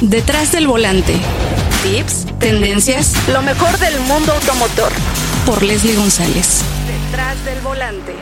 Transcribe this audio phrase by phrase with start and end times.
[0.00, 1.12] Detrás del volante.
[1.82, 4.92] Tips, tendencias, lo mejor del mundo automotor.
[5.44, 6.62] Por Leslie González.
[6.86, 8.14] Detrás del volante.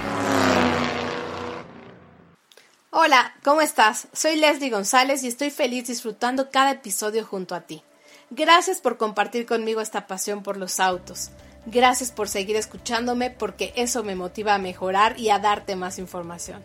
[2.88, 4.08] Hola, ¿cómo estás?
[4.14, 7.82] Soy Leslie González y estoy feliz disfrutando cada episodio junto a ti.
[8.30, 11.28] Gracias por compartir conmigo esta pasión por los autos.
[11.66, 16.64] Gracias por seguir escuchándome porque eso me motiva a mejorar y a darte más información.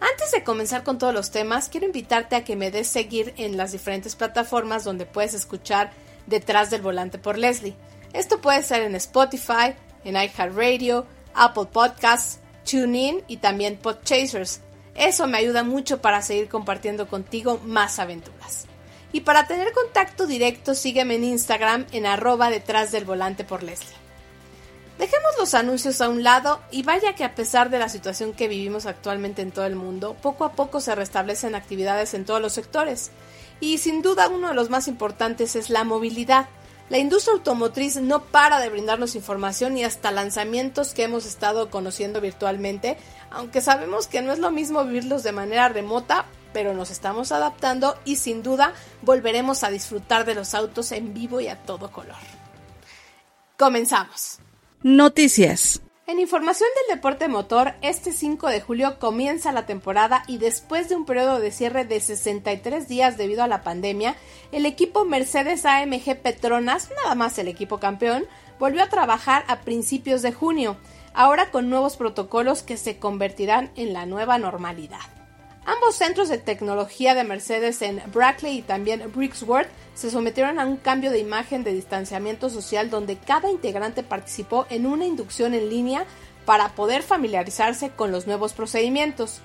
[0.00, 3.56] Antes de comenzar con todos los temas, quiero invitarte a que me des seguir en
[3.56, 5.90] las diferentes plataformas donde puedes escuchar
[6.26, 7.76] Detrás del Volante por Leslie.
[8.12, 14.60] Esto puede ser en Spotify, en iHeartRadio, Apple Podcasts, TuneIn y también Podchasers.
[14.94, 18.66] Eso me ayuda mucho para seguir compartiendo contigo más aventuras.
[19.12, 24.05] Y para tener contacto directo, sígueme en Instagram en arroba detrás del volante por Leslie.
[24.98, 28.48] Dejemos los anuncios a un lado y vaya que a pesar de la situación que
[28.48, 32.54] vivimos actualmente en todo el mundo, poco a poco se restablecen actividades en todos los
[32.54, 33.10] sectores.
[33.60, 36.48] Y sin duda uno de los más importantes es la movilidad.
[36.88, 42.20] La industria automotriz no para de brindarnos información y hasta lanzamientos que hemos estado conociendo
[42.22, 42.96] virtualmente,
[43.30, 47.98] aunque sabemos que no es lo mismo vivirlos de manera remota, pero nos estamos adaptando
[48.06, 52.16] y sin duda volveremos a disfrutar de los autos en vivo y a todo color.
[53.58, 54.38] Comenzamos.
[54.88, 55.82] Noticias.
[56.06, 60.94] En información del deporte motor, este 5 de julio comienza la temporada y después de
[60.94, 64.14] un periodo de cierre de 63 días debido a la pandemia,
[64.52, 68.26] el equipo Mercedes AMG Petronas, nada más el equipo campeón,
[68.60, 70.76] volvió a trabajar a principios de junio,
[71.14, 75.15] ahora con nuevos protocolos que se convertirán en la nueva normalidad.
[75.66, 80.76] Ambos centros de tecnología de Mercedes en Brackley y también Brixworth se sometieron a un
[80.76, 86.06] cambio de imagen de distanciamiento social donde cada integrante participó en una inducción en línea
[86.44, 89.40] para poder familiarizarse con los nuevos procedimientos.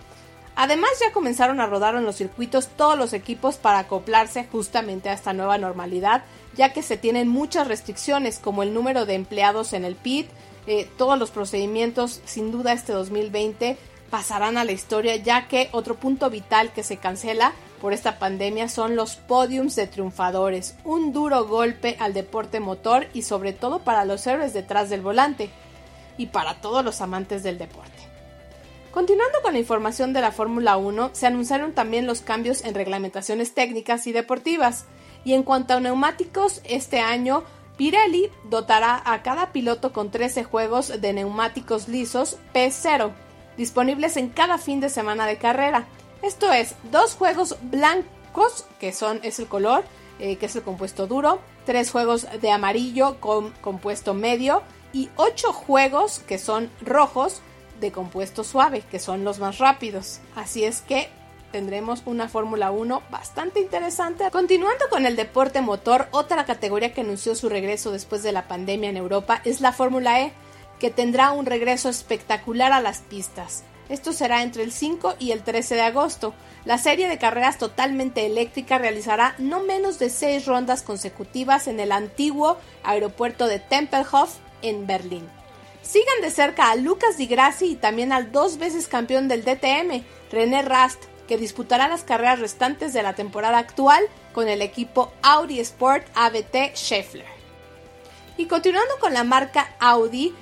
[0.55, 5.13] Además ya comenzaron a rodar en los circuitos todos los equipos para acoplarse justamente a
[5.13, 6.23] esta nueva normalidad,
[6.55, 10.29] ya que se tienen muchas restricciones como el número de empleados en el pit,
[10.67, 13.77] eh, todos los procedimientos, sin duda este 2020
[14.11, 18.69] pasarán a la historia, ya que otro punto vital que se cancela por esta pandemia
[18.69, 24.05] son los podiums de triunfadores, un duro golpe al deporte motor y sobre todo para
[24.05, 25.49] los héroes detrás del volante
[26.17, 27.89] y para todos los amantes del deporte.
[28.91, 33.53] Continuando con la información de la Fórmula 1, se anunciaron también los cambios en reglamentaciones
[33.53, 34.83] técnicas y deportivas.
[35.23, 37.43] Y en cuanto a neumáticos, este año
[37.77, 43.13] Pirelli dotará a cada piloto con 13 juegos de neumáticos lisos P0
[43.57, 45.85] disponibles en cada fin de semana de carrera.
[46.21, 49.83] Esto es, dos juegos blancos, que son, es el color,
[50.19, 54.61] eh, que es el compuesto duro, tres juegos de amarillo con compuesto medio
[54.93, 57.41] y ocho juegos que son rojos
[57.79, 60.19] de compuesto suave, que son los más rápidos.
[60.35, 61.09] Así es que
[61.51, 64.29] tendremos una Fórmula 1 bastante interesante.
[64.31, 68.89] Continuando con el deporte motor, otra categoría que anunció su regreso después de la pandemia
[68.89, 70.33] en Europa es la Fórmula E
[70.81, 73.63] que tendrá un regreso espectacular a las pistas.
[73.87, 76.33] Esto será entre el 5 y el 13 de agosto.
[76.65, 81.91] La serie de carreras totalmente eléctrica realizará no menos de seis rondas consecutivas en el
[81.91, 85.29] antiguo aeropuerto de Tempelhof en Berlín.
[85.83, 90.03] Sigan de cerca a Lucas Di Grassi y también al dos veces campeón del DTM,
[90.31, 94.03] René Rast, que disputará las carreras restantes de la temporada actual
[94.33, 97.25] con el equipo Audi Sport ABT Scheffler.
[98.35, 100.33] Y continuando con la marca Audi,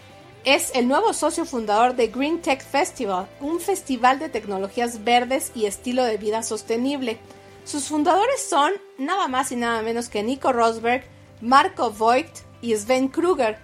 [0.46, 5.66] es el nuevo socio fundador de Green Tech Festival, un festival de tecnologías verdes y
[5.66, 7.20] estilo de vida sostenible.
[7.66, 11.04] Sus fundadores son nada más y nada menos que Nico Rosberg,
[11.42, 13.58] Marco Voigt y Sven Kruger.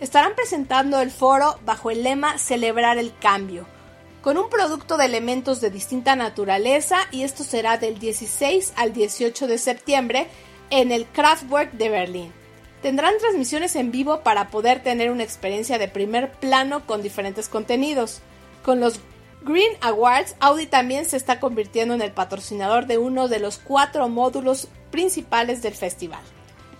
[0.00, 3.66] Estarán presentando el foro bajo el lema Celebrar el Cambio,
[4.22, 9.46] con un producto de elementos de distinta naturaleza y esto será del 16 al 18
[9.46, 10.26] de septiembre
[10.70, 12.41] en el Kraftwerk de Berlín.
[12.82, 18.20] Tendrán transmisiones en vivo para poder tener una experiencia de primer plano con diferentes contenidos.
[18.64, 18.98] Con los
[19.44, 24.08] Green Awards, Audi también se está convirtiendo en el patrocinador de uno de los cuatro
[24.08, 26.20] módulos principales del festival.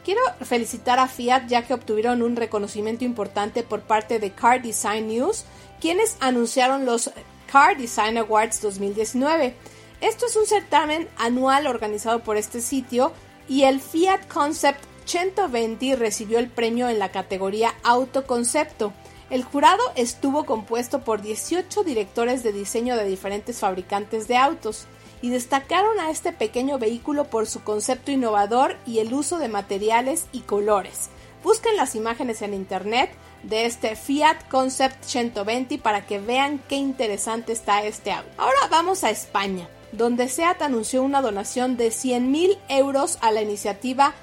[0.04, 5.06] Quiero felicitar a Fiat ya que obtuvieron un reconocimiento importante por parte de Car Design
[5.06, 5.44] News,
[5.80, 7.12] quienes anunciaron los
[7.50, 9.54] Car Design Awards 2019.
[10.00, 13.12] Esto es un certamen anual organizado por este sitio
[13.48, 18.92] y el Fiat Concept 120 recibió el premio en la categoría Autoconcepto.
[19.30, 24.86] El jurado estuvo compuesto por 18 directores de diseño de diferentes fabricantes de autos
[25.22, 30.26] y destacaron a este pequeño vehículo por su concepto innovador y el uso de materiales
[30.32, 31.08] y colores.
[31.42, 33.10] Busquen las imágenes en internet
[33.42, 38.30] de este Fiat Concept 120 para que vean qué interesante está este auto.
[38.36, 39.68] Ahora vamos a España.
[39.92, 44.14] donde SEAT anunció una donación de 100 mil euros a la iniciativa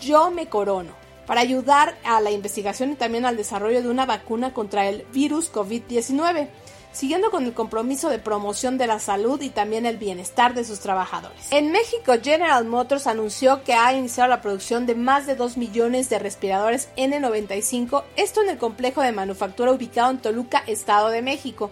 [0.00, 0.92] Yo me corono,
[1.26, 5.52] para ayudar a la investigación y también al desarrollo de una vacuna contra el virus
[5.52, 6.48] COVID-19
[6.94, 10.78] siguiendo con el compromiso de promoción de la salud y también el bienestar de sus
[10.78, 11.48] trabajadores.
[11.50, 16.08] En México, General Motors anunció que ha iniciado la producción de más de 2 millones
[16.08, 21.70] de respiradores N95, esto en el complejo de manufactura ubicado en Toluca, Estado de México.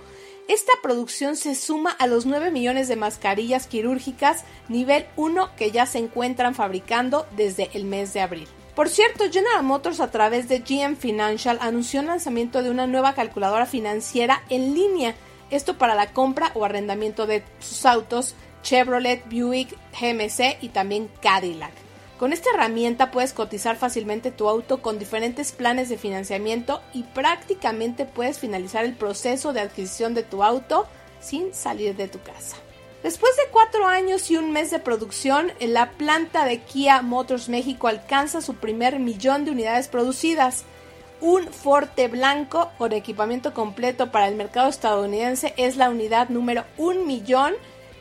[0.49, 5.87] Esta producción se suma a los 9 millones de mascarillas quirúrgicas nivel 1 que ya
[5.87, 8.49] se encuentran fabricando desde el mes de abril.
[8.75, 13.15] Por cierto, General Motors a través de GM Financial anunció el lanzamiento de una nueva
[13.15, 15.15] calculadora financiera en línea,
[15.51, 21.82] esto para la compra o arrendamiento de sus autos Chevrolet, Buick, GMC y también Cadillac.
[22.23, 28.05] Con esta herramienta puedes cotizar fácilmente tu auto con diferentes planes de financiamiento y prácticamente
[28.05, 30.87] puedes finalizar el proceso de adquisición de tu auto
[31.21, 32.59] sin salir de tu casa.
[33.03, 37.89] Después de cuatro años y un mes de producción, la planta de Kia Motors México
[37.89, 40.63] alcanza su primer millón de unidades producidas.
[41.21, 47.05] Un Forte blanco con equipamiento completo para el mercado estadounidense es la unidad número un
[47.05, 47.55] millón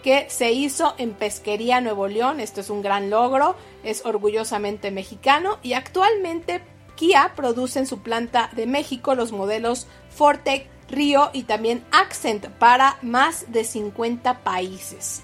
[0.04, 2.40] que se hizo en Pesquería Nuevo León.
[2.40, 6.62] Esto es un gran logro, es orgullosamente mexicano y actualmente
[6.96, 12.98] Kia produce en su planta de México los modelos Forte Río y también Accent para
[13.02, 15.22] más de 50 países.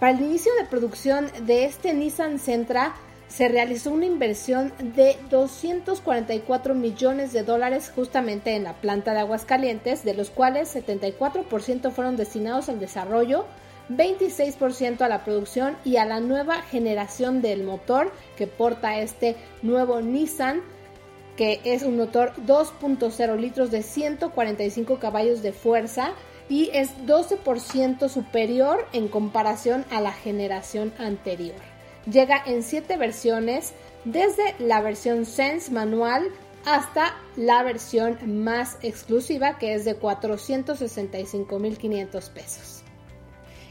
[0.00, 2.94] Para el inicio de producción de este Nissan Sentra
[3.28, 10.04] se realizó una inversión de 244 millones de dólares justamente en la planta de Aguascalientes,
[10.04, 13.44] de los cuales 74% fueron destinados al desarrollo,
[13.88, 20.00] 26% a la producción y a la nueva generación del motor que porta este nuevo
[20.00, 20.62] Nissan
[21.36, 26.12] que es un motor 2.0 litros de 145 caballos de fuerza
[26.48, 31.56] y es 12% superior en comparación a la generación anterior.
[32.10, 33.74] Llega en 7 versiones,
[34.04, 36.28] desde la versión Sense manual
[36.64, 42.75] hasta la versión más exclusiva que es de 465.500 pesos.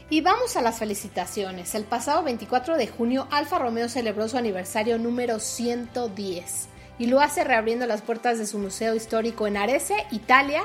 [0.08, 1.74] Y vamos a las felicitaciones.
[1.74, 6.68] El pasado 24 de junio Alfa Romeo celebró su aniversario número 110
[7.00, 10.62] y lo hace reabriendo las puertas de su museo histórico en Arese, Italia,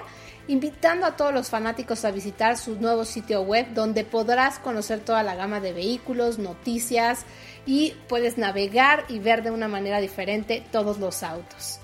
[0.48, 5.24] invitando a todos los fanáticos a visitar su nuevo sitio web donde podrás conocer toda
[5.24, 7.26] la gama de vehículos, noticias
[7.66, 11.80] y puedes navegar y ver de una manera diferente todos los autos.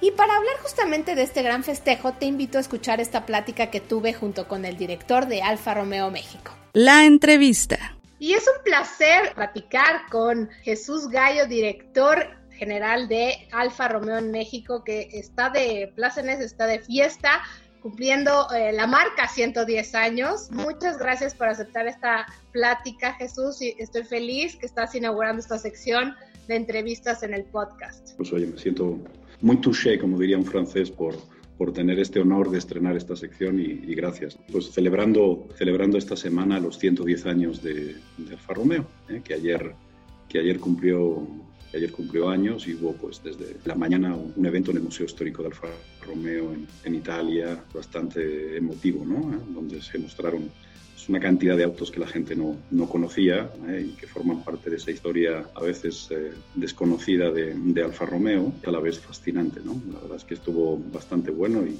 [0.00, 3.80] Y para hablar justamente de este gran festejo, te invito a escuchar esta plática que
[3.80, 6.50] tuve junto con el director de Alfa Romeo México.
[6.78, 7.96] La entrevista.
[8.18, 12.18] Y es un placer platicar con Jesús Gallo, director
[12.50, 17.40] general de Alfa Romeo en México, que está de plácenes, está de fiesta,
[17.80, 20.50] cumpliendo eh, la marca 110 años.
[20.50, 26.14] Muchas gracias por aceptar esta plática, Jesús, y estoy feliz que estás inaugurando esta sección
[26.46, 28.14] de entrevistas en el podcast.
[28.18, 28.98] Pues oye, me siento
[29.40, 31.16] muy touché, como diría un francés, por,
[31.58, 34.38] por tener este honor de estrenar esta sección y, gracias.
[34.52, 37.96] Pues celebrando, celebrando esta semana los 110 años de,
[38.30, 39.74] Alfa Romeo, eh, que, ayer,
[40.28, 41.26] que ayer cumplió
[41.74, 45.42] ayer cumplió años y hubo pues desde la mañana un evento en el Museo Histórico
[45.42, 45.68] de Alfa
[46.06, 49.34] Romeo en, Italia, bastante emotivo, ¿no?
[49.34, 49.38] ¿Eh?
[49.50, 50.50] donde se mostraron
[51.08, 53.86] una cantidad de autos que la gente no, no conocía ¿eh?
[53.88, 58.52] y que forman parte de esa historia a veces eh, desconocida de, de, Alfa Romeo,
[58.66, 59.60] a la vez fascinante.
[59.64, 59.80] ¿no?
[59.92, 61.78] La verdad es que estuvo bastante bueno y,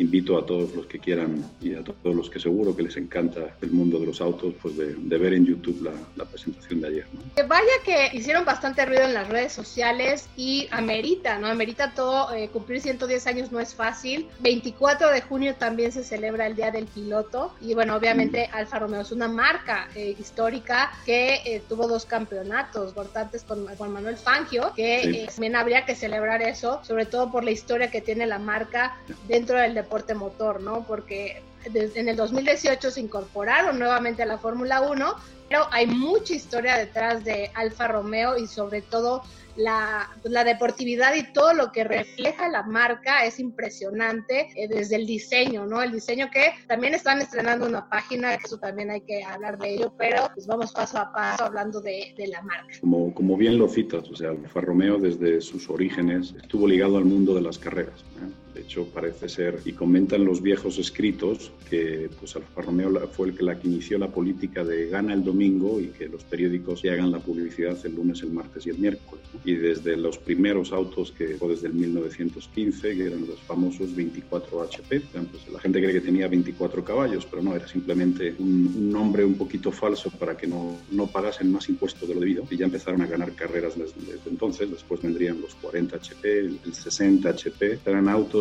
[0.00, 3.54] invito a todos los que quieran y a todos los que seguro que les encanta
[3.60, 5.82] el mundo de los autos, pues de, ver en YouTube
[6.16, 7.06] la, presentación de ayer.
[7.12, 7.48] ¿no?
[7.48, 11.48] Vaya que hicieron bastante ruido en las redes sociales y amerita, ¿no?
[11.48, 14.28] Amerita todo, eh, cumplir 110 años no es fácil.
[14.40, 18.56] 24 de junio también se celebra el Día del Piloto y bueno, obviamente mm.
[18.56, 23.92] Alfa Romeo es una marca eh, histórica que eh, tuvo dos campeonatos importantes con Juan
[23.92, 28.26] Manuel Fangio, que también habría que celebrar eso, sobre todo por la historia que tiene
[28.26, 28.96] la marca
[29.28, 30.84] dentro del deporte deporte motor, ¿no?
[30.86, 35.14] Porque en el 2018 se incorporaron nuevamente a la Fórmula 1,
[35.48, 39.24] pero hay mucha historia detrás de Alfa Romeo y sobre todo
[39.56, 45.06] la, la, deportividad y todo lo que refleja la marca es impresionante eh, desde el
[45.06, 45.82] diseño, ¿no?
[45.82, 49.92] El diseño que también están estrenando una página, eso también hay que hablar de ello,
[49.98, 52.72] pero pues vamos paso a paso hablando de, de la marca.
[52.80, 57.04] Como, como bien lo citas, o sea, Alfa Romeo desde sus orígenes estuvo ligado al
[57.04, 58.04] mundo de las carreras.
[58.22, 58.39] ¿eh?
[58.54, 63.36] De hecho, parece ser, y comentan los viejos escritos, que pues, Alfa Romeo fue el
[63.36, 66.90] que, la que inició la política de gana el domingo y que los periódicos se
[66.90, 69.24] hagan la publicidad el lunes, el martes y el miércoles.
[69.44, 74.62] Y desde los primeros autos, que fue desde el 1915, que eran los famosos 24
[74.62, 78.90] HP, pues, la gente cree que tenía 24 caballos, pero no, era simplemente un, un
[78.90, 82.44] nombre un poquito falso para que no, no pagasen más impuestos de lo debido.
[82.50, 84.70] Y ya empezaron a ganar carreras desde, desde entonces.
[84.70, 87.80] Después vendrían los 40 HP, el 60 HP.
[87.84, 88.39] Eran autos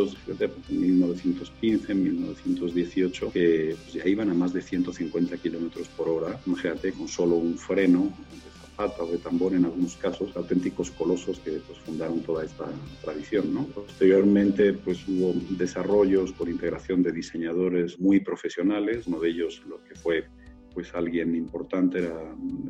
[0.69, 6.39] en 1915, en 1918, que pues, ya iban a más de 150 kilómetros por hora,
[6.45, 11.39] imagínate, con solo un freno de zapata o de tambor en algunos casos, auténticos colosos
[11.39, 12.65] que pues, fundaron toda esta
[13.03, 13.67] tradición.
[13.73, 19.95] Posteriormente pues, hubo desarrollos por integración de diseñadores muy profesionales, uno de ellos lo que
[19.95, 20.25] fue
[20.73, 22.15] pues alguien importante era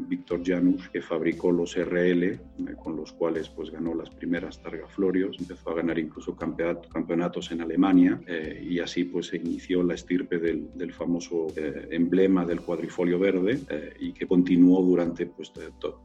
[0.07, 2.39] Víctor Janus, que fabricó los RL,
[2.79, 7.61] con los cuales pues ganó las primeras Targa Florios, empezó a ganar incluso campeonatos en
[7.61, 12.61] Alemania eh, y así pues se inició la estirpe del, del famoso eh, emblema del
[12.61, 13.59] cuadrifolio verde
[13.99, 15.51] y que continuó durante pues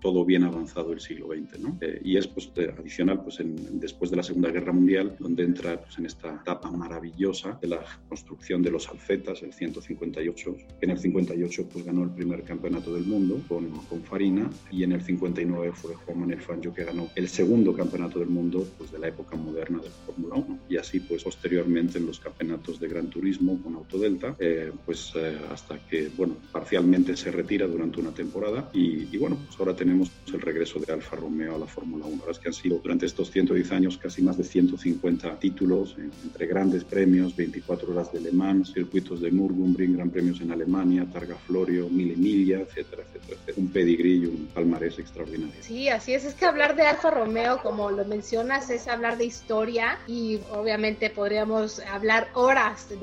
[0.01, 1.79] todo bien avanzado el siglo XX, ¿no?
[2.03, 5.99] y es pues adicional pues en, después de la Segunda Guerra Mundial donde entra pues
[5.99, 10.99] en esta etapa maravillosa de la construcción de los alfetas, el 158, que en el
[10.99, 15.73] 58 pues ganó el primer campeonato del mundo con, con Farina y en el 59
[15.73, 19.37] fue Juan Manuel Fangio que ganó el segundo campeonato del mundo pues, de la época
[19.37, 23.61] moderna de la Fórmula 1 y así pues posteriormente en los campeonatos de Gran Turismo
[23.63, 29.09] con Autodelta eh, pues eh, hasta que bueno parcialmente se retira durante una temporada y,
[29.11, 32.39] y, bueno pues ahora tenemos el regreso de Alfa Romeo a la Fórmula 1 es
[32.39, 37.35] que han sido durante estos 110 años casi más de 150 títulos entre grandes premios
[37.37, 42.17] 24 horas de Le Mans circuitos de Nürburgring Gran Premios en Alemania Targa Florio Mil
[42.17, 45.55] Mille etcétera, etcétera, Un pedigrí y un palmarés extraordinario.
[45.61, 46.25] Sí, así es.
[46.25, 51.11] Es que hablar de Alfa Romeo, como lo mencionas, es hablar de historia y obviamente
[51.11, 52.97] podríamos hablar horas de,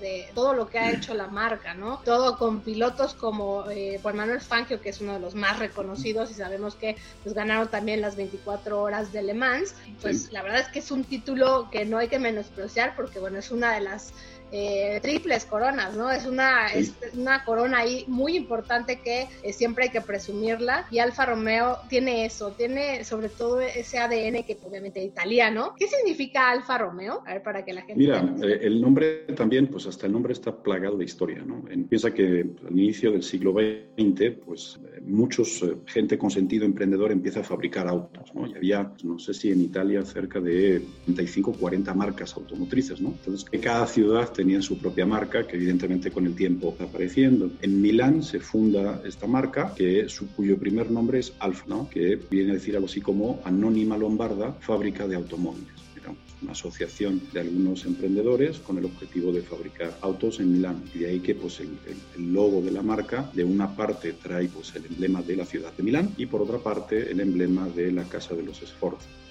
[0.00, 2.00] de todo lo que ha hecho la marca, ¿no?
[2.04, 6.32] Todo con pilotos como eh, Juan Manuel Fangio, que es uno de los más reconocidos
[6.32, 9.76] y sabemos que pues, ganaron también las 24 horas de Le Mans.
[10.02, 10.32] Pues sí.
[10.32, 13.52] la verdad es que es un título que no hay que menospreciar porque, bueno, es
[13.52, 14.12] una de las
[14.52, 16.10] eh, triples coronas, ¿no?
[16.10, 20.98] Es una, es una corona ahí muy importante que eh, siempre hay que presumirla y
[20.98, 25.74] Alfa Romeo tiene eso, tiene sobre todo ese ADN que obviamente es italiano.
[25.78, 27.22] ¿Qué significa Alfa Romeo?
[27.26, 27.96] A ver, para que la gente...
[27.96, 31.64] Mira, eh, el nombre también, pues hasta el nombre está plagado de historia, ¿no?
[31.88, 37.40] Piensa que al inicio del siglo XX, pues eh, muchos, gente con sentido emprendedor empieza
[37.40, 38.46] a fabricar autos, ¿no?
[38.46, 43.10] Y había, pues, no sé si en Italia, cerca de 35 40 marcas automotrices, ¿no?
[43.10, 47.50] Entonces, que cada ciudad tenía su propia marca, que evidentemente con el tiempo está apareciendo.
[47.60, 51.90] En Milán se funda esta marca, que su, cuyo primer nombre es Alfa, ¿no?
[51.90, 55.78] que viene a decir algo así como Anónima Lombarda, fábrica de automóviles
[56.40, 60.84] una asociación de algunos emprendedores con el objetivo de fabricar autos en Milán.
[60.94, 61.76] Y de ahí que pues, el,
[62.16, 65.72] el, logo de la marca de una parte trae pues, el emblema de la ciudad
[65.76, 68.62] de Milán y por otra parte el emblema de la Casa de los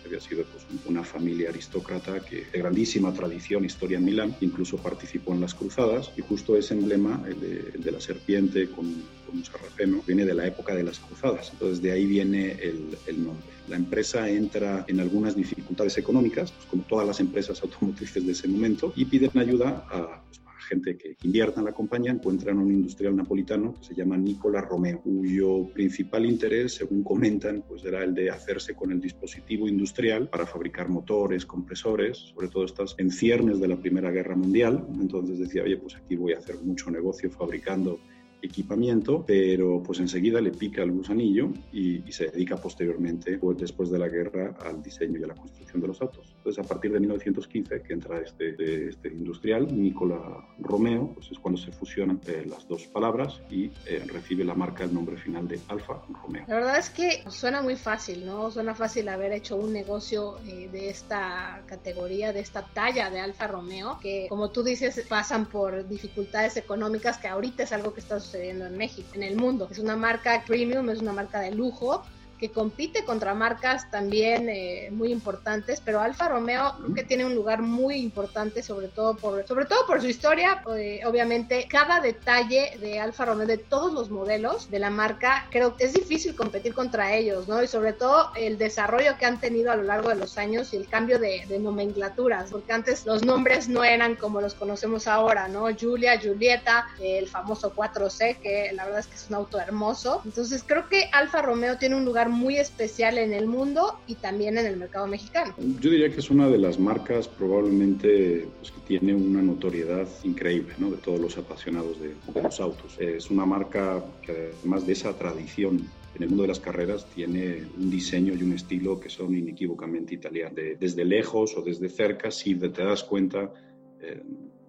[0.08, 5.34] Había sido pues, una familia aristócrata que de grandísima tradición, historia en Milán, incluso participó
[5.34, 10.26] en las cruzadas y justo ese emblema, el de, la serpiente con, un sarraceno, viene
[10.26, 11.50] de la época de las cruzadas.
[11.52, 13.46] Entonces de ahí viene el, el nombre.
[13.68, 18.48] La empresa entra en algunas dificultades económicas, pues, como todas las empresas automotrices de ese
[18.48, 23.16] momento, y piden ayuda a, pues, gente que invierta en la compañía encuentran un industrial
[23.16, 28.30] napolitano que se llama Nicola Romeo, cuyo principal interés, según comentan, pues era el de
[28.30, 33.68] hacerse con el dispositivo industrial para fabricar motores, compresores, sobre todo estas en ciernes de
[33.68, 34.86] la Primera Guerra Mundial.
[35.00, 38.00] Entonces decía, oye, pues aquí voy a hacer mucho negocio fabricando
[38.42, 43.90] equipamiento, pero pues enseguida le pica el gusanillo y, y, se dedica posteriormente, pues después
[43.90, 46.34] de la guerra, al diseño y a la construcción de los autos.
[46.38, 51.60] Entonces, a partir de 1915, que entra este, este industrial, Nicola Romeo, pues es cuando
[51.60, 55.60] se fusionan eh, las dos palabras y eh, recibe la marca, el nombre final de
[55.68, 56.46] Alfa Romeo.
[56.48, 58.52] La verdad es que suena muy fácil, ¿no?
[58.52, 63.48] Suena fácil haber hecho un negocio eh, de esta categoría, de esta talla de Alfa
[63.48, 68.20] Romeo, que como tú dices, pasan por dificultades económicas, que ahorita es algo que está
[68.28, 69.68] sucediendo en México, en el mundo.
[69.72, 72.04] Es una marca premium, es una marca de lujo,
[72.38, 77.36] que compite contra marcas también eh, muy importantes, pero Alfa Romeo creo que tiene un
[77.36, 80.64] lugar muy importante, sobre todo por, sobre todo por su historia.
[80.76, 85.76] Eh, obviamente, cada detalle de Alfa Romeo, de todos los modelos de la marca, creo
[85.76, 87.64] que es difícil competir contra ellos, ¿no?
[87.64, 90.78] Y sobre todo el desarrollo que han tenido a lo largo de los años y
[90.78, 95.66] el cambio de, nomenclaturas, porque antes los nombres no eran como los conocemos ahora, ¿no?
[95.80, 100.22] Julia, Julieta, el famoso 4C, que la verdad es que es un auto hermoso.
[100.24, 104.58] Entonces, creo que Alfa Romeo tiene un lugar muy especial en el mundo y también
[104.58, 105.54] en el mercado mexicano.
[105.80, 110.74] Yo diría que es una de las marcas probablemente pues, que tiene una notoriedad increíble
[110.78, 110.92] ¿no?
[110.92, 112.98] de todos los apasionados de, los autos.
[113.00, 117.64] Es una marca que además de esa tradición en el mundo de las carreras tiene
[117.78, 120.56] un diseño y un estilo que son inequívocamente italianos.
[120.80, 123.54] desde lejos o desde cerca, si te das cuenta,
[124.02, 124.24] eh,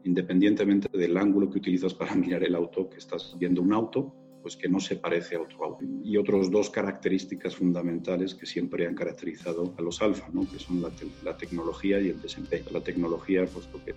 [0.04, 4.14] independientemente del ángulo que utilizas para mirar el auto, que estás viendo un auto
[4.48, 5.84] pues que no se parece a otro auto.
[6.02, 10.50] Y otros dos características fundamentales que siempre han caracterizado a los alfa, ¿no?
[10.50, 10.90] que son la,
[11.22, 12.64] la, tecnología y el desempeño.
[12.70, 13.92] La tecnología, puesto que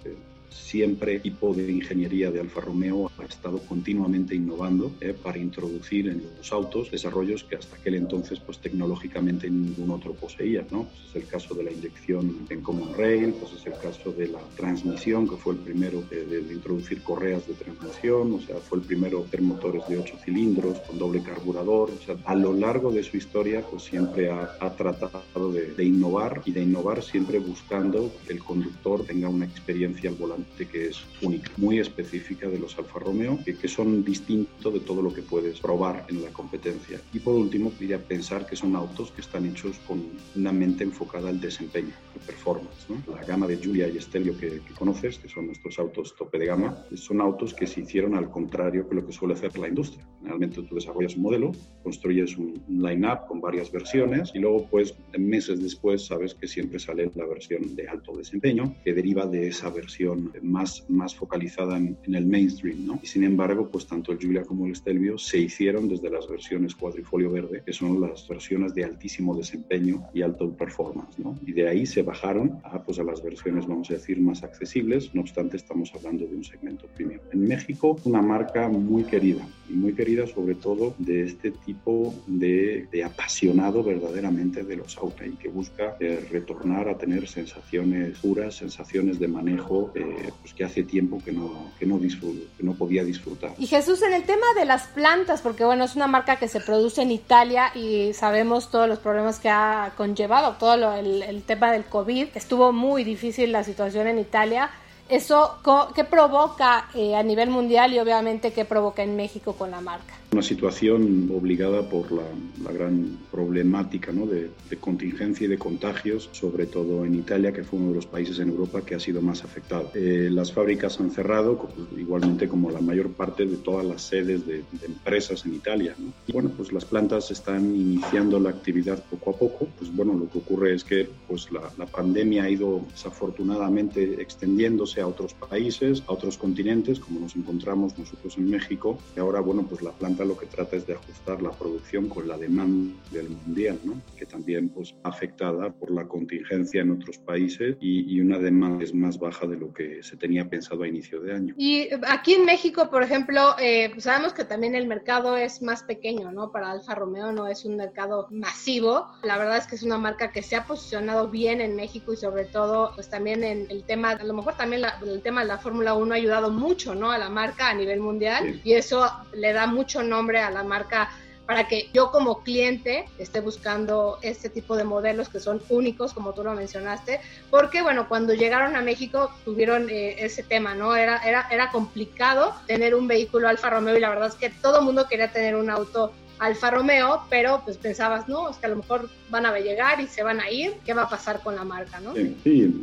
[0.50, 5.14] siempre equipo de ingeniería de Alfa Romeo ha estado continuamente innovando ¿eh?
[5.14, 10.66] para introducir en los autos desarrollos que hasta aquel entonces pues tecnológicamente ningún otro poseía.
[10.70, 10.84] ¿no?
[10.84, 14.28] Pues es el caso de la inyección en Common Rail, pues es el caso de
[14.28, 18.80] la transmisión, que fue el primero de, de, introducir correas de transmisión, o sea, fue
[18.80, 20.41] el primero de motores de 8 cilindros
[20.88, 21.92] con doble carburador.
[21.92, 26.52] O sea, a lo largo de su historia, pues siempre ha, tratado de, innovar y
[26.52, 31.52] de innovar siempre buscando que el conductor tenga una experiencia al volante que es única,
[31.58, 35.60] muy específica de los Alfa Romeo, que, que son distintos de todo lo que puedes
[35.60, 37.00] probar en la competencia.
[37.14, 40.04] Y por último, quería pensar que son autos que están hechos con
[40.36, 42.88] una mente enfocada al desempeño, al performance.
[43.08, 46.48] La gama de Julia y Estelio que, que conoces, que son nuestros autos tope de
[46.48, 50.06] gama, son autos que se hicieron al contrario que lo que suele hacer la industria.
[50.22, 51.52] Generalmente tú desarrollas un modelo,
[51.84, 57.10] construyes un line-up con varias versiones y luego pues meses después sabes que siempre sale
[57.16, 62.26] la versión de alto desempeño que deriva de esa versión más, más focalizada en, el
[62.26, 63.00] mainstream, ¿no?
[63.02, 66.76] Y sin embargo, pues tanto el Julia como el Stelvio se hicieron desde las versiones
[66.76, 71.38] cuadrifolio verde, que son las versiones de altísimo desempeño y alto performance, ¿no?
[71.46, 75.16] Y de ahí se bajaron a, pues, a las versiones, vamos a decir, más accesibles,
[75.16, 77.22] no obstante estamos hablando de un segmento premium.
[77.32, 82.88] En México, una marca muy querida, y muy querida sobre todo de este tipo de,
[83.06, 89.20] apasionado verdaderamente de los autos y que busca eh, retornar a tener sensaciones puras, sensaciones
[89.20, 93.54] de manejo eh, pues que hace tiempo que no, que, no que no podía disfrutar.
[93.58, 96.60] Y Jesús, en el tema de las plantas, porque bueno, es una marca que se
[96.60, 101.72] produce en Italia y sabemos todos los problemas que ha conllevado, todo el, el tema
[101.72, 104.70] del COVID, estuvo muy difícil la situación en Italia
[105.12, 105.58] eso
[105.94, 110.21] qué provoca eh, a nivel mundial y obviamente qué provoca en México con la marca.
[110.34, 112.24] Una situación obligada por la,
[112.72, 114.26] gran problemática ¿no?
[114.26, 118.40] de, contingencia y de contagios, sobre todo en Italia, que fue uno de los países
[118.40, 119.92] en Europa que ha sido más afectado.
[119.94, 121.68] Eh, las fábricas han cerrado,
[121.98, 125.96] igualmente como la mayor parte de todas las sedes de, empresas en Italia.
[126.28, 129.68] Y bueno, pues las plantas están iniciando la actividad poco a poco.
[129.78, 135.02] Pues bueno, lo que ocurre es que pues la, la pandemia ha ido desafortunadamente extendiéndose
[135.02, 138.98] a otros países, a otros continentes, como nos encontramos nosotros en México.
[139.18, 142.28] Y ahora, bueno, pues la planta lo que trata es de ajustar la producción con
[142.28, 144.02] la demanda del mundial, ¿no?
[144.18, 149.18] que también pues, afectada por la contingencia en otros países y, una demanda es más
[149.18, 151.56] baja de lo que se tenía pensado a inicio de año.
[151.58, 155.82] Y aquí en México, por ejemplo, eh, pues, sabemos que también el mercado es más
[155.82, 156.52] pequeño, ¿no?
[156.52, 159.08] Para Alfa Romeo no es un mercado masivo.
[159.24, 162.18] La verdad es que es una marca que se ha posicionado bien en México y
[162.18, 165.58] sobre todo, pues también en el tema, a lo mejor también el tema de la
[165.58, 167.12] Fórmula 1 ha ayudado mucho, ¿no?
[167.12, 171.10] A la marca a nivel mundial y eso le da mucho nombre a la marca
[171.46, 176.34] para que yo como cliente esté buscando este tipo de modelos que son únicos, como
[176.34, 177.20] tú lo mencionaste,
[177.50, 180.96] porque bueno, cuando llegaron a México tuvieron eh, ese tema, ¿no?
[180.96, 184.80] Era, era, era complicado tener un vehículo Alfa Romeo y la verdad es que todo
[184.80, 188.70] el mundo quería tener un auto Alfa Romeo, pero pues pensabas, no, es que a
[188.70, 191.56] lo mejor van a llegar y se van a ir, ¿qué va a pasar con
[191.56, 192.16] la marca, no?
[192.16, 192.36] Sí,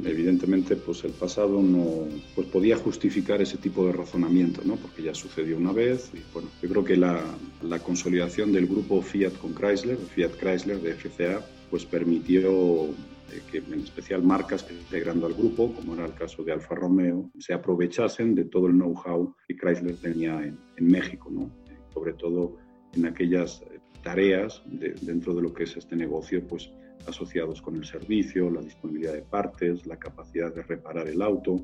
[0.05, 4.77] evidentemente pues el pasado no pues podía justificar ese tipo de razonamiento, ¿no?
[4.77, 7.21] Porque ya sucedió una vez y bueno, yo creo que la,
[7.62, 13.59] la consolidación del grupo Fiat con Chrysler, Fiat Chrysler de FCA, pues permitió eh, que
[13.59, 17.55] en especial marcas que integrando al grupo, como era el caso de Alfa Romeo, se
[17.55, 21.51] aprovechasen de todo el know-how que Chrysler tenía en, en México, ¿no?
[21.92, 26.70] sobre todo en aquellas eh, tareas dentro de lo que es este negocio, pues
[27.07, 31.61] asociados con el servicio, la disponibilidad de partes, la capacidad de reparar el auto,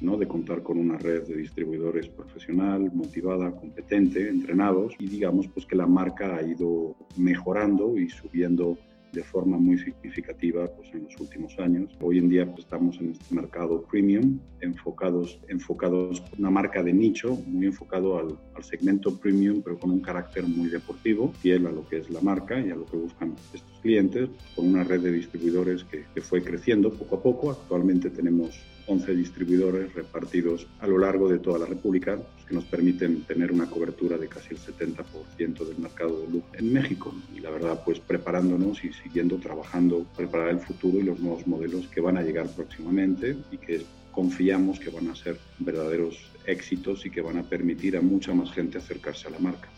[0.00, 0.16] ¿no?
[0.16, 5.76] de contar con una red de distribuidores profesional, motivada, competente, entrenados y digamos pues que
[5.76, 8.78] la marca ha ido mejorando y subiendo
[9.12, 11.96] de forma muy significativa pues, en los últimos años.
[12.00, 17.38] Hoy en día pues, estamos en este mercado premium, enfocados, enfocados una marca de nicho,
[17.46, 21.98] muy enfocado al, segmento premium, pero con un carácter muy deportivo, fiel a lo que
[21.98, 25.84] es la marca y a lo que buscan estos clientes, con una red de distribuidores
[25.84, 27.50] que, que fue creciendo poco a poco.
[27.52, 32.64] Actualmente tenemos 11 distribuidores repartidos a lo largo de toda la República pues, que nos
[32.64, 37.14] permiten tener una cobertura de casi el 70% del mercado de luz en México.
[37.34, 41.86] Y la verdad, pues preparándonos y siguiendo trabajando, preparar el futuro y los nuevos modelos
[41.88, 47.10] que van a llegar próximamente y que confiamos que van a ser verdaderos éxitos y
[47.10, 49.68] que van a permitir a mucha más gente acercarse a la marca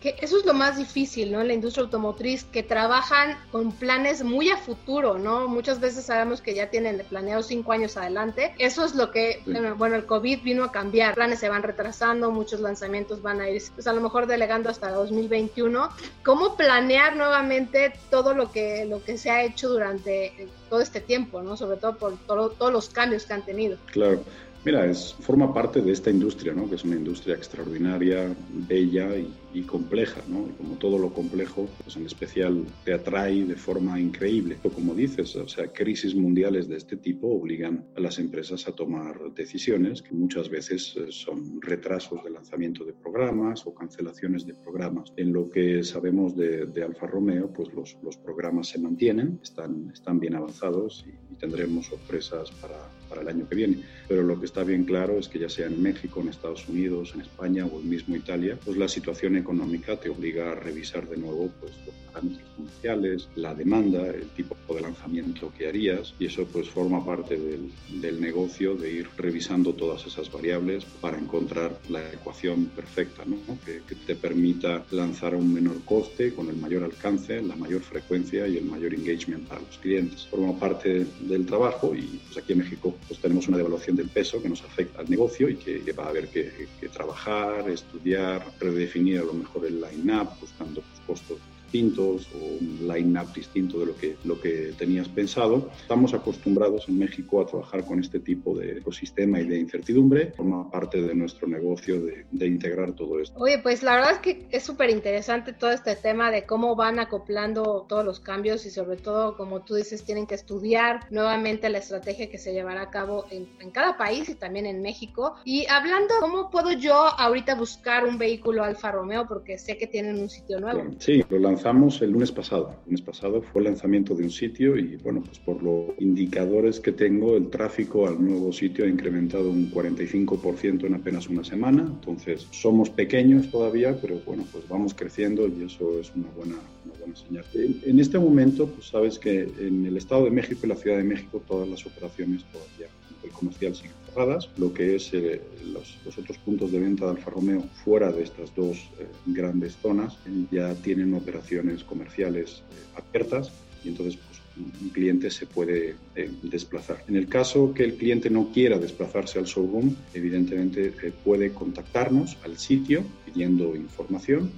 [0.00, 1.42] que eso es lo más difícil, ¿no?
[1.42, 5.46] En la industria automotriz, que trabajan con planes muy a futuro, ¿no?
[5.46, 8.54] Muchas veces sabemos que ya tienen planeado cinco años adelante.
[8.58, 9.42] Eso es lo que,
[9.76, 11.14] bueno, el COVID vino a cambiar.
[11.14, 14.90] Planes se van retrasando, muchos lanzamientos van a ir, pues a lo mejor delegando hasta
[14.90, 15.90] 2021.
[16.24, 21.42] ¿Cómo planear nuevamente todo lo que, lo que se ha hecho durante todo este tiempo,
[21.42, 21.58] ¿no?
[21.58, 23.76] Sobre todo por todos los cambios que han tenido.
[23.92, 24.24] Claro.
[24.64, 26.68] Mira, es, forma parte de esta industria, ¿no?
[26.68, 30.22] que es una industria extraordinaria, bella y, y, compleja.
[30.28, 30.46] ¿no?
[30.48, 34.56] Y como todo lo complejo, pues en especial te atrae de forma increíble.
[34.62, 38.72] Pero como dices, o sea, crisis mundiales de este tipo obligan a las empresas a
[38.72, 44.54] tomar decisiones que muchas veces eh, son retrasos de lanzamiento de programas o cancelaciones de
[44.54, 45.12] programas.
[45.16, 49.90] En lo que sabemos de, de Alfa Romeo, pues los, los, programas se mantienen, están,
[49.92, 53.82] están bien avanzados y, y tendremos sorpresas para, para el año que viene.
[54.08, 57.12] Pero lo que está bien claro es que ya sea en México, en Estados Unidos,
[57.14, 61.16] en España o el mismo Italia, pues la situación económica te obliga a revisar de
[61.16, 66.44] nuevo pues, los parámetros comerciales, la demanda, el tipo de lanzamiento que harías y eso
[66.46, 72.00] pues forma parte del, del negocio de ir revisando todas esas variables para encontrar la
[72.12, 73.36] ecuación perfecta, ¿no?
[73.64, 77.82] que, que te permita lanzar a un menor coste, con el mayor alcance, la mayor
[77.82, 80.26] frecuencia y el mayor engagement para los clientes.
[80.26, 84.40] Forma parte del trabajo y pues aquí en México pues tenemos una devaluación del peso
[84.42, 88.44] que nos afecta al negocio y que, que va a haber que, que, trabajar, estudiar,
[88.58, 91.38] redefinir lo mejor el line-up, buscando pues, costos
[91.70, 95.70] distintos o un line-up distinto de lo que, lo que tenías pensado.
[95.80, 100.32] Estamos acostumbrados en México a trabajar con este tipo de ecosistema y de incertidumbre.
[100.36, 103.38] Forma parte de nuestro negocio de, de integrar todo esto.
[103.38, 106.98] Oye, pues la verdad es que es súper interesante todo este tema de cómo van
[106.98, 111.78] acoplando todos los cambios y sobre todo, como tú dices, tienen que estudiar nuevamente la
[111.78, 115.36] estrategia que se llevará a cabo en, en cada país y también en México.
[115.44, 119.26] Y hablando, ¿cómo puedo yo ahorita buscar un vehículo Alfa Romeo?
[119.28, 120.82] Porque sé que tienen un sitio nuevo.
[120.98, 122.70] Sí, lo lanzamos el lunes pasado.
[122.70, 126.80] El lunes pasado fue el lanzamiento de un sitio y bueno, pues por los indicadores
[126.80, 131.82] que tengo, el tráfico al nuevo sitio ha incrementado un 45% en apenas una semana.
[131.82, 136.54] Entonces, somos pequeños todavía, pero bueno, pues vamos creciendo y eso es una buena,
[136.86, 137.44] una buena señal.
[137.52, 140.96] En, en este momento, pues sabes que en el Estado de México y la Ciudad
[140.96, 142.88] de México todas las operaciones todavía
[143.22, 145.40] el comercial siguen cerradas, lo que es eh,
[145.72, 149.76] los, los, otros puntos de venta de Alfa Romeo fuera de estas dos eh, grandes
[149.76, 150.16] zonas
[150.50, 153.52] ya tienen operaciones comerciales eh, abiertas
[153.84, 154.40] y entonces pues,
[154.82, 157.04] un cliente se puede eh, desplazar.
[157.08, 162.36] En el caso que el cliente no quiera desplazarse al showroom, evidentemente eh, puede contactarnos
[162.44, 164.50] al sitio pidiendo información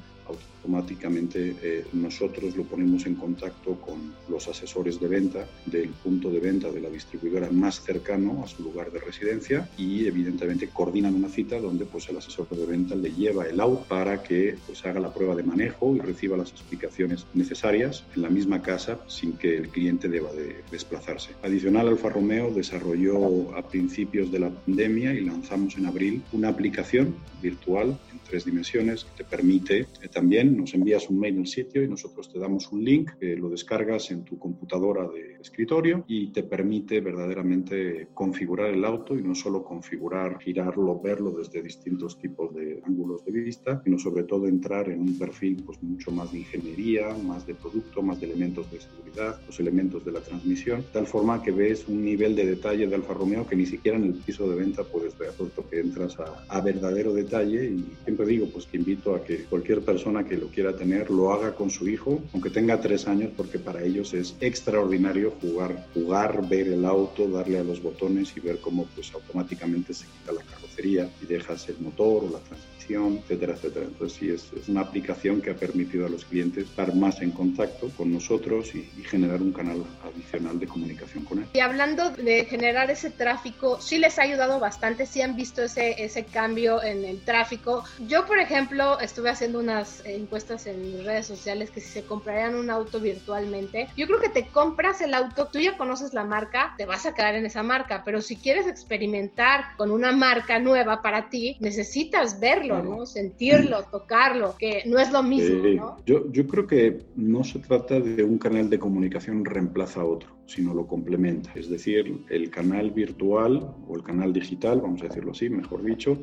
[0.62, 6.38] automáticamente eh, nosotros lo ponemos en contacto con los asesores de venta del punto de
[6.38, 11.29] venta de la distribuidora más cercano a su lugar de residencia y evidentemente coordinan una
[11.29, 15.01] cita donde pues el asesor de venta le lleva el auto para que pues haga
[15.01, 19.57] la prueba de manejo y reciba las explicaciones necesarias en la misma casa sin que
[19.57, 21.31] el cliente deba de desplazarse.
[21.42, 27.14] Adicional, Alfa Romeo desarrolló a principios de la pandemia y lanzamos en abril una aplicación
[27.42, 31.82] virtual en tres dimensiones que te permite eh, también nos envías un mail al sitio
[31.82, 36.28] y nosotros te damos un link que lo descargas en tu computadora de escritorio y
[36.28, 42.54] te permite verdaderamente configurar el auto y no solo configurar, girarlo, verlo desde distintos tipos
[42.54, 46.38] de ángulos de vista, sino sobre todo entrar en un perfil pues mucho más de
[46.38, 51.06] ingeniería, más de producto, más de elementos de seguridad, los elementos de la transmisión, tal
[51.06, 54.14] forma que ves un nivel de detalle de Alfa Romeo que ni siquiera en el
[54.14, 58.46] piso de venta puedes ver, puesto que entras a, a verdadero detalle y siempre digo
[58.52, 61.88] pues que invito a que cualquier persona que lo quiera tener, lo haga con su
[61.88, 67.28] hijo, aunque tenga tres años, porque para ellos es extraordinario jugar, jugar, ver el auto,
[67.28, 71.68] darle a los botones y ver cómo pues automáticamente se quita la carrocería y dejas
[71.68, 73.87] el motor o la transmisión etcétera, etcétera.
[73.87, 77.31] Entonces sí, es, es, una aplicación que ha permitido a los clientes estar más en
[77.31, 81.46] contacto con nosotros y, y, generar un canal adicional de comunicación con él.
[81.52, 86.02] Y hablando de generar ese tráfico, sí les ha ayudado bastante, sí han visto ese,
[86.02, 87.85] ese cambio en el tráfico.
[88.07, 92.55] Yo, por ejemplo, estuve haciendo unas encuestas en mis redes sociales que si se comprarían
[92.55, 96.73] un auto virtualmente, yo creo que te compras el auto, tú ya conoces la marca,
[96.79, 101.03] te vas a quedar en esa marca, pero si quieres experimentar con una marca nueva
[101.03, 103.05] para ti, necesitas verlo ¿no?
[103.05, 105.99] Sentirlo, tocarlo, que no es lo mismo, eh, ¿no?
[106.07, 110.31] Yo, yo creo que no se trata de un canal de comunicación reemplaza a otro,
[110.47, 111.53] sino lo complementa.
[111.57, 116.16] Es decir, el canal virtual o el canal digital, vamos a decirlo así, mejor dicho,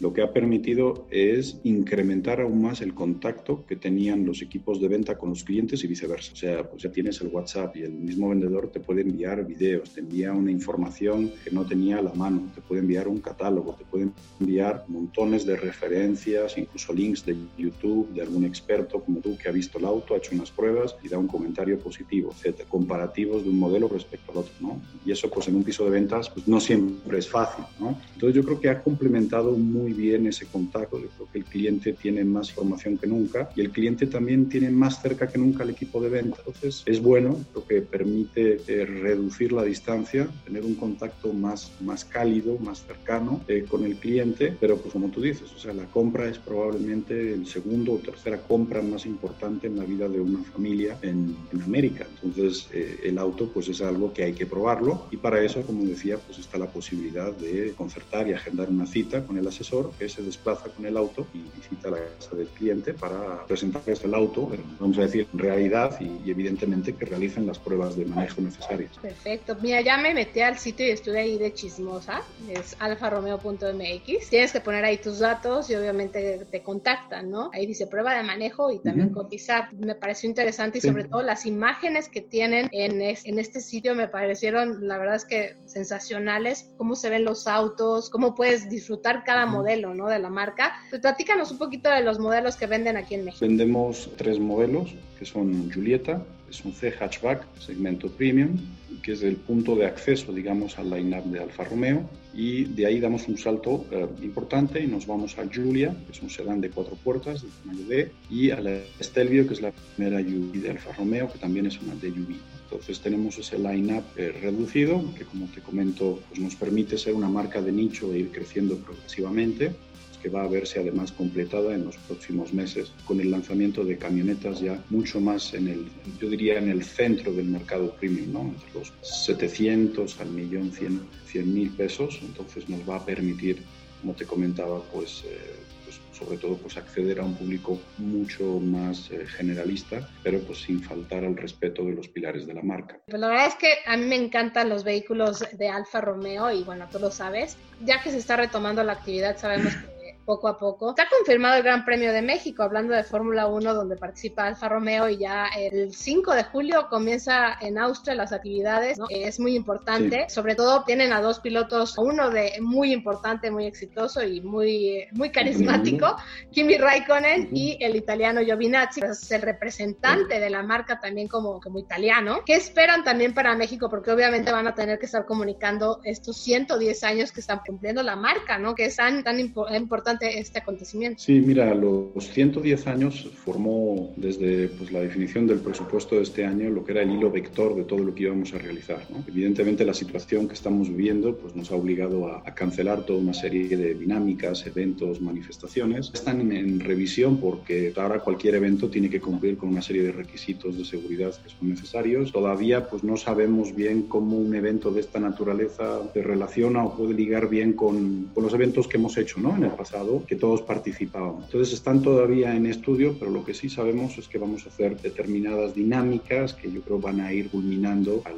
[0.00, 4.88] lo que ha permitido es incrementar aún más el contacto que tenían los equipos de
[4.88, 6.32] venta con los clientes y viceversa.
[6.32, 9.92] O sea, pues ya tienes el WhatsApp y el mismo vendedor te puede enviar videos,
[9.92, 13.74] te envía una información que no tenía a la mano, te puede enviar un catálogo,
[13.74, 14.08] te puede
[14.40, 19.52] enviar montones de referencias, incluso links de YouTube de algún experto como tú que ha
[19.52, 23.50] visto el auto, ha hecho unas pruebas y da un comentario positivo, etcétera, comparativos de
[23.50, 24.80] un modelo respecto al otro, ¿no?
[25.04, 27.98] Y eso pues en un piso de ventas pues no siempre es fácil, ¿no?
[28.14, 30.98] Entonces yo creo que ha complementado muy bien ese contacto.
[30.98, 34.70] Yo creo que el cliente tiene más información que nunca y el cliente también tiene
[34.70, 36.38] más cerca que nunca al equipo de venta.
[36.38, 42.58] Entonces es bueno, porque permite eh, reducir la distancia, tener un contacto más, más cálido,
[42.58, 46.28] más cercano eh, con el cliente, pero pues como tú dices, o sea, la compra
[46.28, 50.98] es probablemente el segundo o tercera compra más importante en la vida de una familia
[51.02, 52.06] en, en América.
[52.22, 55.84] Entonces eh, el auto pues es algo que hay que probarlo y para eso, como
[55.84, 60.08] decía, pues está la posibilidad de concertar y agendar una cita con el asesor que
[60.08, 64.50] se desplaza con el auto y visita la casa del cliente para presentarles el auto,
[64.78, 68.90] vamos a decir, en realidad y, evidentemente que realicen las pruebas de manejo necesarias.
[69.00, 69.56] Perfecto.
[69.60, 74.30] Mira, ya me metí al sitio y estuve ahí de chismosa, es alfaromeo.mx.
[74.30, 77.50] Tienes que poner ahí tus datos y obviamente te contactan, ¿no?
[77.52, 79.14] Ahí dice prueba de manejo y también uh -huh.
[79.14, 79.72] cotizar.
[79.74, 80.88] Me pareció interesante y sí.
[80.88, 85.16] sobre todo las imágenes que tienen en, es, en este sitio me parecieron, la verdad
[85.16, 89.52] es que sensacionales, cómo se ven los autos, cómo puedes disfrutar cada uh -huh.
[89.52, 90.08] modelo modelo ¿no?
[90.08, 90.74] de la marca.
[90.88, 93.44] Pues platícanos un poquito de los modelos que venden aquí en México.
[93.44, 98.58] Vendemos tres modelos, que son Julieta, es un C hatchback, segmento premium,
[99.02, 102.08] que es el punto de acceso, digamos, al line-up de Alfa Romeo.
[102.32, 106.22] Y de ahí damos un salto eh, importante y nos vamos a Giulia, que es
[106.22, 109.72] un sedán de cuatro puertas de tamaño D, y a la Stelvio, que es la
[109.72, 112.36] primera UV de Alfa Romeo, que también es una DUV.
[112.64, 117.28] Entonces tenemos ese line-up eh, reducido, que como te comento, pues nos permite ser una
[117.28, 119.74] marca de nicho e ir creciendo progresivamente
[120.22, 124.60] que va a verse además completada en los próximos meses con el lanzamiento de camionetas
[124.60, 125.86] ya mucho más en el,
[126.20, 128.40] yo diría, en el centro del mercado premium, ¿no?
[128.40, 132.20] entre los 700 al millón 100 mil pesos.
[132.22, 133.62] Entonces nos va a permitir,
[134.00, 135.38] como te comentaba, pues, eh,
[135.84, 140.82] pues sobre todo pues acceder a un público mucho más eh, generalista, pero pues sin
[140.82, 142.98] faltar al respeto de los pilares de la marca.
[143.06, 146.62] Pues la verdad es que a mí me encantan los vehículos de Alfa Romeo y
[146.62, 150.58] bueno, tú lo sabes, ya que se está retomando la actividad, sabemos que poco a
[150.58, 150.90] poco.
[150.90, 155.08] Está confirmado el Gran Premio de México, hablando de Fórmula 1, donde participa Alfa Romeo
[155.08, 158.98] y ya el 5 de julio comienza en Austria las actividades.
[158.98, 159.06] ¿no?
[159.08, 160.26] Es muy importante.
[160.28, 160.34] Sí.
[160.34, 165.30] Sobre todo tienen a dos pilotos, uno de muy importante, muy exitoso y muy, muy
[165.30, 166.16] carismático,
[166.52, 167.48] Kimi Raikkonen uh -huh.
[167.52, 172.40] y el italiano Giovinazzi, es el representante de la marca también como, como italiano.
[172.44, 173.88] ¿Qué esperan también para México?
[173.88, 178.16] Porque obviamente van a tener que estar comunicando estos 110 años que están cumpliendo la
[178.16, 178.74] marca, ¿no?
[178.74, 181.20] Que es tan, tan impo importante este acontecimiento.
[181.20, 186.70] Sí, mira, los 110 años formó desde pues, la definición del presupuesto de este año
[186.70, 189.04] lo que era el hilo vector de todo lo que íbamos a realizar.
[189.10, 189.24] ¿no?
[189.26, 193.34] Evidentemente la situación que estamos viviendo pues, nos ha obligado a, a, cancelar toda una
[193.34, 196.10] serie de dinámicas, eventos, manifestaciones.
[196.12, 200.12] Están en, en, revisión porque ahora cualquier evento tiene que cumplir con una serie de
[200.12, 202.32] requisitos de seguridad que son necesarios.
[202.32, 207.14] Todavía pues, no sabemos bien cómo un evento de esta naturaleza se relaciona o puede
[207.14, 209.56] ligar bien con, con los eventos que hemos hecho ¿no?
[209.56, 211.44] en el pasado que todos participábamos.
[211.44, 215.00] Entonces están todavía en estudio, pero lo que sí sabemos es que vamos a hacer
[215.00, 218.34] determinadas dinámicas que yo creo van a ir culminando al,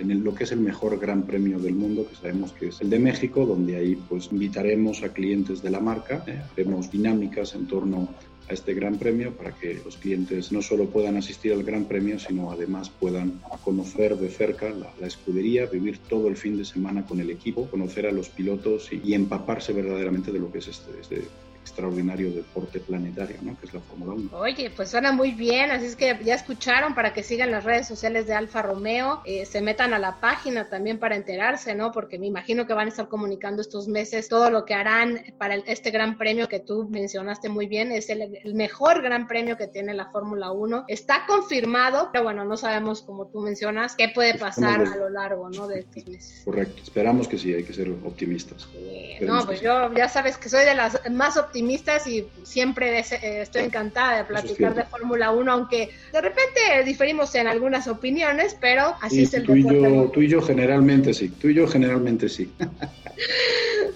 [0.00, 2.80] en, el, lo que es el mejor gran premio del mundo, que sabemos que es
[2.80, 7.54] el de México, donde ahí pues invitaremos a clientes de la marca, eh, haremos dinámicas
[7.54, 8.08] en torno
[8.48, 12.18] a este Gran Premio para que los clientes no solo puedan asistir al Gran Premio,
[12.18, 17.20] sino además puedan conocer de cerca la, escudería, vivir todo el fin de semana con
[17.20, 20.90] el equipo, conocer a los pilotos y, y empaparse verdaderamente de lo que es este,
[21.00, 21.22] este
[21.64, 23.58] extraordinario deporte planetario, ¿no?
[23.58, 24.38] Que es la Fórmula 1.
[24.38, 27.88] Oye, pues suena muy bien, así es que ya escucharon para que sigan las redes
[27.88, 31.90] sociales de Alfa Romeo, eh, se metan a la página también para enterarse, ¿no?
[31.90, 35.54] Porque me imagino que van a estar comunicando estos meses todo lo que harán para
[35.54, 39.66] este gran premio que tú mencionaste muy bien, es el, el mejor gran premio que
[39.66, 40.84] tiene la Fórmula 1.
[40.88, 45.48] Está confirmado, pero bueno, no sabemos, como tú mencionas, qué puede pasar a lo largo,
[45.48, 45.66] ¿no?
[45.66, 46.42] De estos meses.
[46.44, 48.68] Correcto, esperamos que sí, hay que ser optimistas.
[49.22, 53.62] no, pues yo ya sabes que soy de las más optimistas y siempre eh, estoy
[53.62, 59.22] encantada de platicar de Fórmula 1, aunque de repente diferimos en algunas opiniones, pero así
[59.22, 62.52] es el tú y, yo, tú y yo generalmente sí, tú y yo generalmente sí.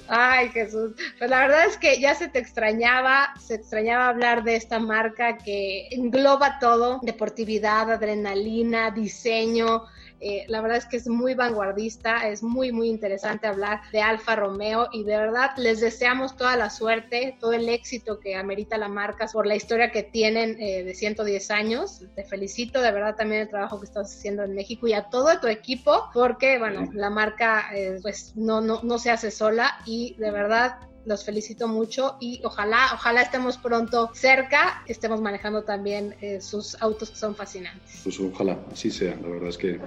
[0.08, 0.92] Ay, Jesús.
[1.18, 5.36] Pues la verdad es que ya se te extrañaba, se extrañaba hablar de esta marca
[5.36, 9.84] que engloba todo, deportividad, adrenalina, diseño,
[10.20, 14.35] eh, la verdad es que es muy vanguardista, es muy, muy interesante hablar de Alfa
[14.37, 18.88] Romeo y de verdad les deseamos toda la suerte, todo el éxito que amerita la
[18.88, 22.02] marca por la historia que tienen eh, de 110 años.
[22.14, 25.38] Te felicito de verdad también el trabajo que estás haciendo en México y a todo
[25.40, 30.14] tu equipo porque, bueno, la marca eh, pues no, no, no se hace sola y
[30.18, 36.40] de verdad los felicito mucho y ojalá, ojalá estemos pronto cerca, estemos manejando también eh,
[36.40, 38.00] sus autos que son fascinantes.
[38.04, 39.16] Pues ojalá, así sea.
[39.16, 39.80] La verdad es que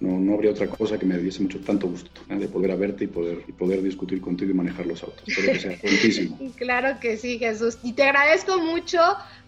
[0.00, 2.36] no, no habría otra cosa que me diese mucho tanto gusto ¿eh?
[2.36, 5.22] de poder verte y poder, y poder discutir contigo y manejar los autos.
[5.26, 6.38] Espero que sea prontísimo.
[6.56, 7.78] claro que sí, Jesús.
[7.82, 8.98] Y te agradezco mucho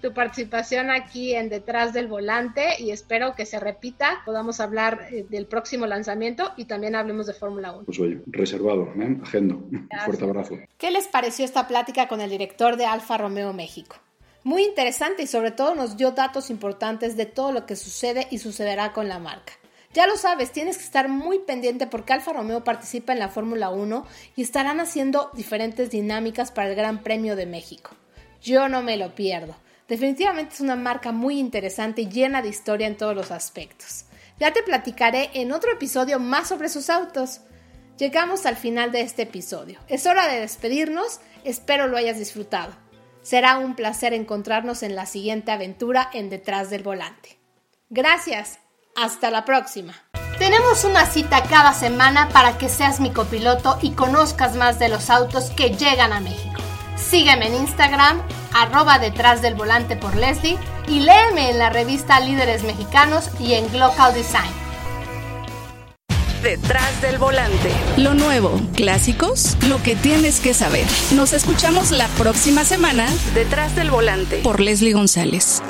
[0.03, 5.25] tu participación aquí en Detrás del Volante y espero que se repita, podamos hablar eh,
[5.29, 7.85] del próximo lanzamiento y también hablemos de Fórmula 1.
[7.85, 9.17] Pues oye, reservado, ¿eh?
[9.23, 9.57] agendo.
[9.57, 10.59] Un fuerte abrazo.
[10.77, 13.97] ¿Qué les pareció esta plática con el director de Alfa Romeo México?
[14.45, 18.39] Muy interesante y sobre todo nos dio datos importantes de todo lo que sucede y
[18.39, 19.53] sucederá con la marca.
[19.95, 23.69] Ya lo sabes, tienes que estar muy pendiente porque Alfa Romeo participa en la Fórmula
[23.71, 27.91] 1 y estarán haciendo diferentes dinámicas para el Gran Premio de México.
[28.41, 29.55] Yo no me lo pierdo.
[29.89, 34.07] Definitivamente es una marca muy interesante y llena de historia en todos los aspectos.
[34.39, 37.43] Ya te platicaré en otro episodio más sobre sus autos.
[37.99, 39.79] Llegamos al final de este episodio.
[39.89, 42.75] Es hora de despedirnos, espero lo hayas disfrutado.
[43.21, 47.39] Será un placer encontrarnos en la siguiente aventura en Detrás del Volante.
[47.91, 48.62] Gracias.
[48.97, 49.95] Hasta la próxima.
[50.39, 55.09] Tenemos una cita cada semana para que seas mi copiloto y conozcas más de los
[55.09, 56.61] autos que llegan a México.
[56.97, 58.21] Sígueme en Instagram,
[58.53, 63.71] arroba detrás del volante por Leslie y léeme en la revista Líderes Mexicanos y en
[63.71, 64.51] Glocal Design.
[66.43, 67.71] Detrás del volante.
[67.97, 70.87] Lo nuevo, clásicos, lo que tienes que saber.
[71.15, 73.07] Nos escuchamos la próxima semana.
[73.33, 74.39] Detrás del volante.
[74.39, 75.63] Por Leslie González.